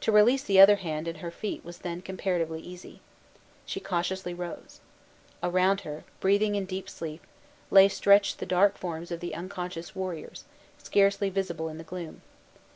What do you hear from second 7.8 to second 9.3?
stretched the dark forms of